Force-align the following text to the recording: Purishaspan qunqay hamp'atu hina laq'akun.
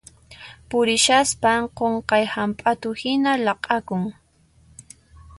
Purishaspan 0.69 1.59
qunqay 1.77 2.23
hamp'atu 2.35 2.89
hina 3.01 3.31
laq'akun. 3.45 4.03